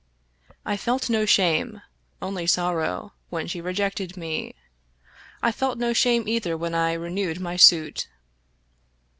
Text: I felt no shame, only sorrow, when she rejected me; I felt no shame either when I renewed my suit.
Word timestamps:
I 0.65 0.77
felt 0.77 1.11
no 1.11 1.27
shame, 1.27 1.83
only 2.23 2.47
sorrow, 2.47 3.13
when 3.29 3.45
she 3.45 3.61
rejected 3.61 4.17
me; 4.17 4.55
I 5.43 5.51
felt 5.51 5.77
no 5.77 5.93
shame 5.93 6.27
either 6.27 6.57
when 6.57 6.73
I 6.73 6.93
renewed 6.93 7.39
my 7.39 7.55
suit. 7.55 8.07